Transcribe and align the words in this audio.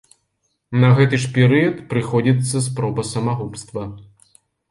На 0.83 0.87
гэты 0.99 1.19
ж 1.25 1.29
перыяд 1.35 1.83
прыходзіцца 1.91 2.63
спроба 2.69 3.01
самагубства. 3.13 3.87